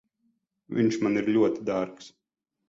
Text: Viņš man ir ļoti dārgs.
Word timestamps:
Viņš 0.77 0.97
man 1.03 1.19
ir 1.21 1.29
ļoti 1.35 1.67
dārgs. 1.69 2.09